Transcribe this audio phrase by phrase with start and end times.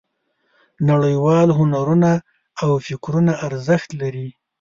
[0.89, 2.11] نړیوال هنرونه
[2.61, 4.27] او فکرونه ارزښت لري.